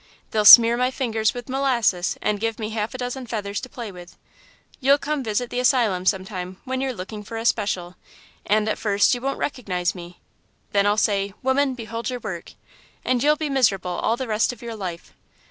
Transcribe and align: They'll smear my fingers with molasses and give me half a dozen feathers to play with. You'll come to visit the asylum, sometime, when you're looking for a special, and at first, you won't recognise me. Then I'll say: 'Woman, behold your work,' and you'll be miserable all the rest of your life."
They'll 0.31 0.45
smear 0.45 0.77
my 0.77 0.89
fingers 0.89 1.35
with 1.35 1.47
molasses 1.47 2.17
and 2.23 2.39
give 2.39 2.57
me 2.57 2.71
half 2.71 2.95
a 2.95 2.97
dozen 2.97 3.27
feathers 3.27 3.61
to 3.61 3.69
play 3.69 3.91
with. 3.91 4.17
You'll 4.79 4.97
come 4.97 5.23
to 5.23 5.29
visit 5.29 5.51
the 5.51 5.59
asylum, 5.59 6.07
sometime, 6.07 6.57
when 6.65 6.81
you're 6.81 6.91
looking 6.95 7.23
for 7.23 7.37
a 7.37 7.45
special, 7.45 7.95
and 8.43 8.67
at 8.67 8.79
first, 8.79 9.13
you 9.13 9.21
won't 9.21 9.37
recognise 9.37 9.93
me. 9.93 10.19
Then 10.71 10.87
I'll 10.87 10.97
say: 10.97 11.35
'Woman, 11.43 11.75
behold 11.75 12.09
your 12.09 12.19
work,' 12.19 12.53
and 13.05 13.21
you'll 13.21 13.35
be 13.35 13.47
miserable 13.47 13.91
all 13.91 14.17
the 14.17 14.27
rest 14.27 14.51
of 14.51 14.63
your 14.63 14.75
life." 14.75 15.13